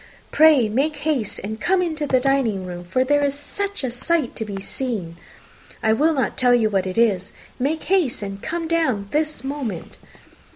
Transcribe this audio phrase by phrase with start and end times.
[0.31, 4.35] pray make haste and come into the dining room, for there is such a sight
[4.35, 5.15] to be seen!
[5.83, 7.31] I will not tell you what it is.
[7.59, 9.97] Make haste, and come down this moment."